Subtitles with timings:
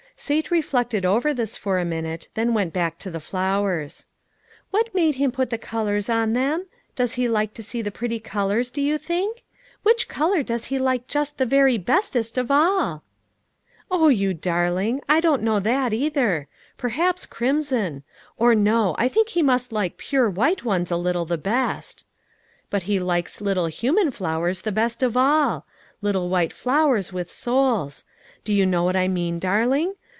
[0.17, 4.05] Sate reflected over this for a minute, then went back to the flowers.
[4.69, 6.67] "What made Him put the colors on them?
[6.95, 9.41] Does He like to see pretty colors, do you sink?
[9.81, 13.01] Which color does He like just the very bestest of all?"
[13.89, 15.01] "O you darling!
[15.09, 16.47] I don't know that, either.
[16.77, 18.03] Perhaps, crimson;
[18.37, 22.05] or, no, I think He must like pure white ones a little the best.
[22.69, 25.65] But He likes little human flowers the best of all.
[25.99, 28.03] Little white flowers with souls.
[28.43, 29.95] Do you know what I mean, darling